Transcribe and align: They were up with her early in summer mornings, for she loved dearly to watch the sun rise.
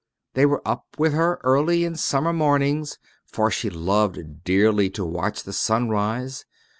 They 0.33 0.47
were 0.47 0.67
up 0.67 0.87
with 0.97 1.13
her 1.13 1.39
early 1.43 1.85
in 1.85 1.95
summer 1.95 2.33
mornings, 2.33 2.97
for 3.27 3.51
she 3.51 3.69
loved 3.69 4.43
dearly 4.43 4.89
to 4.89 5.05
watch 5.05 5.43
the 5.43 5.53
sun 5.53 5.89
rise. 5.89 6.43